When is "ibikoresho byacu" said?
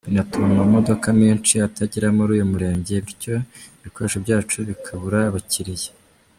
3.79-4.57